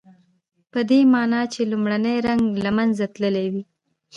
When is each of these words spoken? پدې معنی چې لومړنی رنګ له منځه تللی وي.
پدې 0.71 0.99
معنی 1.13 1.41
چې 1.53 1.61
لومړنی 1.71 2.15
رنګ 2.27 2.43
له 2.65 2.71
منځه 2.77 3.05
تللی 3.13 3.47
وي. 3.53 3.63